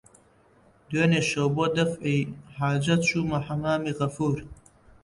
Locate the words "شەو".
1.29-1.47